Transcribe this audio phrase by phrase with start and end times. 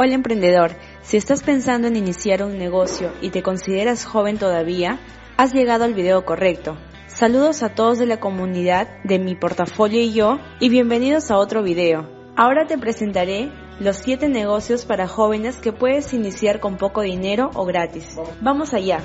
[0.00, 5.00] Hola emprendedor, si estás pensando en iniciar un negocio y te consideras joven todavía,
[5.36, 6.78] has llegado al video correcto.
[7.08, 11.64] Saludos a todos de la comunidad de mi portafolio y yo y bienvenidos a otro
[11.64, 12.08] video.
[12.36, 13.50] Ahora te presentaré
[13.80, 18.16] los 7 negocios para jóvenes que puedes iniciar con poco dinero o gratis.
[18.40, 19.00] Vamos allá.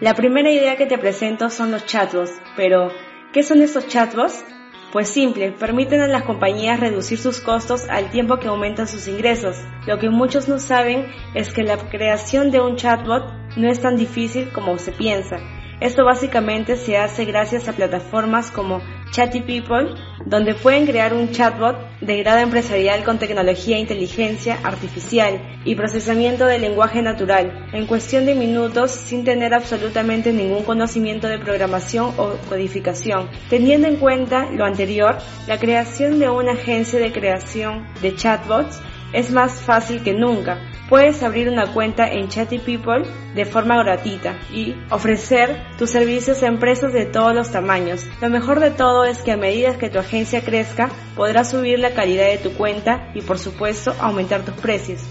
[0.00, 2.92] La primera idea que te presento son los chatbots, pero
[3.32, 4.44] ¿qué son estos chatbots?
[4.92, 9.56] Pues simple, permiten a las compañías reducir sus costos al tiempo que aumentan sus ingresos.
[9.88, 13.24] Lo que muchos no saben es que la creación de un chatbot
[13.56, 15.40] no es tan difícil como se piensa.
[15.80, 18.80] Esto básicamente se hace gracias a plataformas como
[19.18, 25.58] Chatty People, donde pueden crear un chatbot de grado empresarial con tecnología e inteligencia artificial
[25.64, 31.40] y procesamiento de lenguaje natural, en cuestión de minutos sin tener absolutamente ningún conocimiento de
[31.40, 33.28] programación o codificación.
[33.50, 38.80] Teniendo en cuenta lo anterior, la creación de una agencia de creación de chatbots
[39.12, 40.58] es más fácil que nunca.
[40.88, 43.02] Puedes abrir una cuenta en Chatty People
[43.34, 48.06] de forma gratuita y ofrecer tus servicios a empresas de todos los tamaños.
[48.22, 51.92] Lo mejor de todo es que a medida que tu agencia crezca, podrás subir la
[51.92, 55.02] calidad de tu cuenta y por supuesto aumentar tus precios.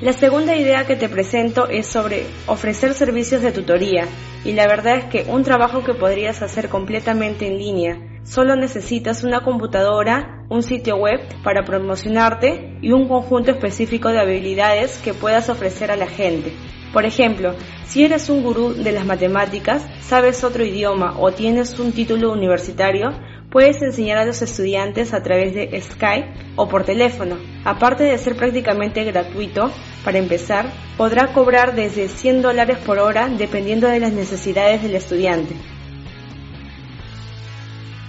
[0.00, 4.06] La segunda idea que te presento es sobre ofrecer servicios de tutoría
[4.46, 8.09] y la verdad es que un trabajo que podrías hacer completamente en línea.
[8.30, 14.98] Solo necesitas una computadora, un sitio web para promocionarte y un conjunto específico de habilidades
[14.98, 16.52] que puedas ofrecer a la gente.
[16.92, 21.90] Por ejemplo, si eres un gurú de las matemáticas, sabes otro idioma o tienes un
[21.90, 23.10] título universitario,
[23.50, 27.36] puedes enseñar a los estudiantes a través de Skype o por teléfono.
[27.64, 29.72] Aparte de ser prácticamente gratuito,
[30.04, 35.79] para empezar, podrá cobrar desde 100 dólares por hora dependiendo de las necesidades del estudiante.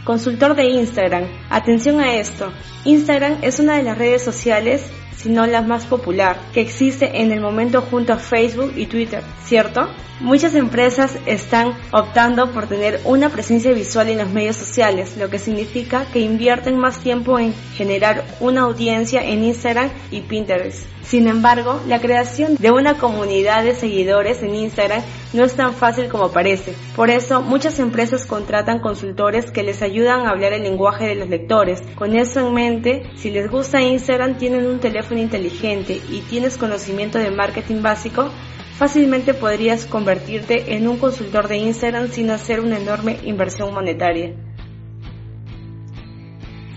[0.03, 1.27] Consultor de Instagram.
[1.49, 2.51] Atención a esto.
[2.85, 4.83] Instagram es una de las redes sociales
[5.21, 9.87] sino la más popular, que existe en el momento junto a Facebook y Twitter, ¿cierto?
[10.19, 15.39] Muchas empresas están optando por tener una presencia visual en los medios sociales, lo que
[15.39, 20.85] significa que invierten más tiempo en generar una audiencia en Instagram y Pinterest.
[21.03, 25.01] Sin embargo, la creación de una comunidad de seguidores en Instagram
[25.33, 26.73] no es tan fácil como parece.
[26.95, 31.29] Por eso, muchas empresas contratan consultores que les ayudan a hablar el lenguaje de los
[31.29, 31.81] lectores.
[31.95, 37.17] Con eso en mente, si les gusta Instagram, tienen un teléfono inteligente y tienes conocimiento
[37.17, 38.29] de marketing básico,
[38.77, 44.33] fácilmente podrías convertirte en un consultor de Instagram sin hacer una enorme inversión monetaria.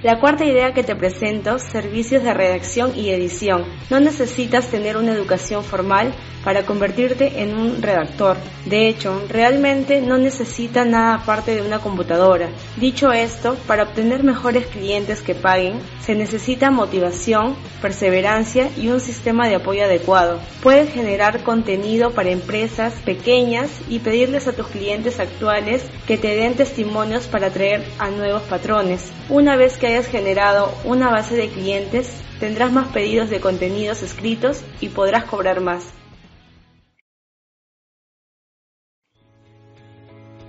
[0.04, 3.64] La cuarta idea que te presento, servicios de redacción y edición.
[3.88, 6.12] No necesitas tener una educación formal
[6.44, 8.36] para convertirte en un redactor.
[8.66, 12.50] De hecho, realmente no necesita nada aparte de una computadora.
[12.76, 19.48] Dicho esto, para obtener mejores clientes que paguen, se necesita motivación, perseverancia y un sistema
[19.48, 20.38] de apoyo adecuado.
[20.62, 26.56] Puedes generar contenido para empresas pequeñas y pedirles a tus clientes actuales que te den
[26.56, 29.10] testimonios para atraer a nuevos patrones.
[29.30, 34.64] Una vez que hayas generado una base de clientes, tendrás más pedidos de contenidos escritos
[34.80, 35.84] y podrás cobrar más.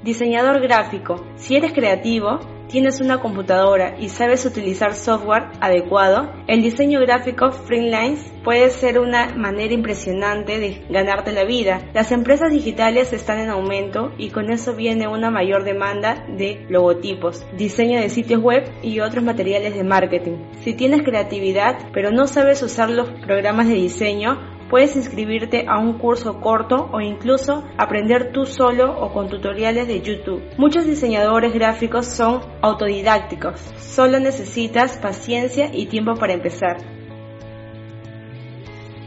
[0.06, 1.26] Diseñador gráfico.
[1.36, 8.32] Si eres creativo, tienes una computadora y sabes utilizar software adecuado, el diseño gráfico freelance
[8.44, 11.90] puede ser una manera impresionante de ganarte la vida.
[11.96, 17.44] Las empresas digitales están en aumento y con eso viene una mayor demanda de logotipos,
[17.58, 20.38] diseño de sitios web y otros materiales de marketing.
[20.62, 26.00] Si tienes creatividad pero no sabes usar los programas de diseño, Puedes inscribirte a un
[26.00, 30.42] curso corto o incluso aprender tú solo o con tutoriales de YouTube.
[30.58, 36.78] Muchos diseñadores gráficos son autodidácticos, solo necesitas paciencia y tiempo para empezar.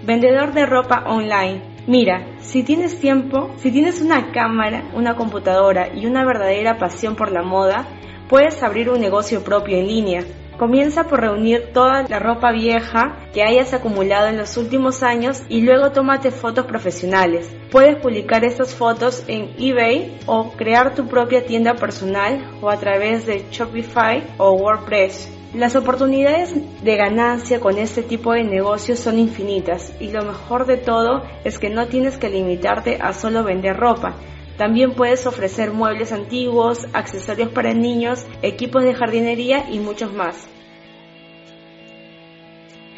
[0.04, 1.60] Vendedor de ropa online.
[1.88, 7.32] Mira, si tienes tiempo, si tienes una cámara, una computadora y una verdadera pasión por
[7.32, 7.88] la moda,
[8.28, 10.24] puedes abrir un negocio propio en línea.
[10.58, 15.60] Comienza por reunir toda la ropa vieja que hayas acumulado en los últimos años y
[15.60, 17.48] luego tómate fotos profesionales.
[17.70, 23.24] Puedes publicar estas fotos en eBay o crear tu propia tienda personal o a través
[23.24, 25.32] de Shopify o WordPress.
[25.54, 26.52] Las oportunidades
[26.82, 31.60] de ganancia con este tipo de negocios son infinitas y lo mejor de todo es
[31.60, 34.16] que no tienes que limitarte a solo vender ropa.
[34.58, 40.48] También puedes ofrecer muebles antiguos, accesorios para niños, equipos de jardinería y muchos más.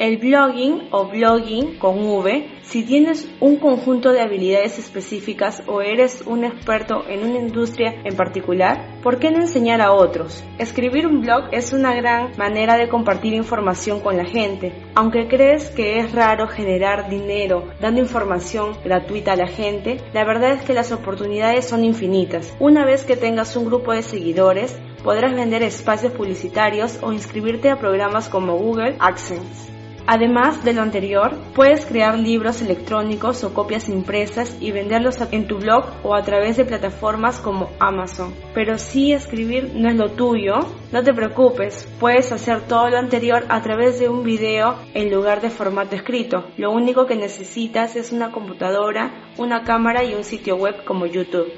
[0.01, 6.23] El blogging o blogging con V, si tienes un conjunto de habilidades específicas o eres
[6.25, 10.43] un experto en una industria en particular, ¿por qué no enseñar a otros?
[10.57, 14.73] Escribir un blog es una gran manera de compartir información con la gente.
[14.95, 20.53] Aunque crees que es raro generar dinero dando información gratuita a la gente, la verdad
[20.53, 22.55] es que las oportunidades son infinitas.
[22.59, 27.77] Una vez que tengas un grupo de seguidores, podrás vender espacios publicitarios o inscribirte a
[27.77, 29.70] programas como Google AdSense.
[30.07, 35.59] Además de lo anterior, puedes crear libros electrónicos o copias impresas y venderlos en tu
[35.59, 38.33] blog o a través de plataformas como Amazon.
[38.53, 40.55] Pero si escribir no es lo tuyo,
[40.91, 45.41] no te preocupes, puedes hacer todo lo anterior a través de un video en lugar
[45.41, 46.45] de formato escrito.
[46.57, 51.51] Lo único que necesitas es una computadora, una cámara y un sitio web como YouTube.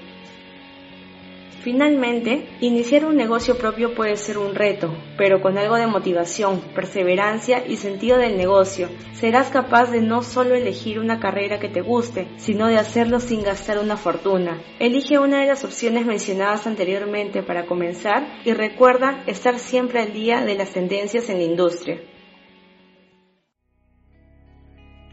[1.63, 7.65] Finalmente, iniciar un negocio propio puede ser un reto, pero con algo de motivación, perseverancia
[7.65, 12.27] y sentido del negocio, serás capaz de no solo elegir una carrera que te guste,
[12.35, 14.61] sino de hacerlo sin gastar una fortuna.
[14.79, 20.43] Elige una de las opciones mencionadas anteriormente para comenzar y recuerda estar siempre al día
[20.43, 22.01] de las tendencias en la industria.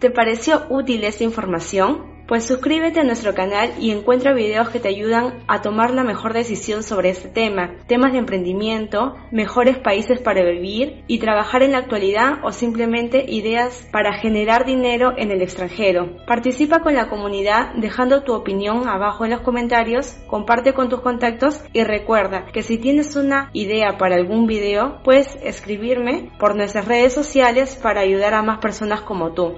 [0.00, 2.09] ¿Te pareció útil esta información?
[2.30, 6.32] Pues suscríbete a nuestro canal y encuentra videos que te ayudan a tomar la mejor
[6.32, 11.78] decisión sobre este tema, temas de emprendimiento, mejores países para vivir y trabajar en la
[11.78, 16.18] actualidad o simplemente ideas para generar dinero en el extranjero.
[16.24, 21.60] Participa con la comunidad dejando tu opinión abajo en los comentarios, comparte con tus contactos
[21.72, 27.12] y recuerda que si tienes una idea para algún video, puedes escribirme por nuestras redes
[27.12, 29.56] sociales para ayudar a más personas como tú.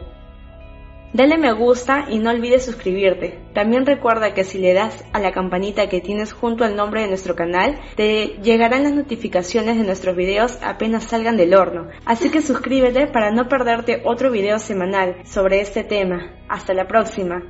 [1.13, 3.39] Dale me gusta y no olvides suscribirte.
[3.53, 7.09] También recuerda que si le das a la campanita que tienes junto al nombre de
[7.09, 11.89] nuestro canal, te llegarán las notificaciones de nuestros videos apenas salgan del horno.
[12.07, 16.33] Así que suscríbete para no perderte otro video semanal sobre este tema.
[16.49, 17.43] Hasta la próxima.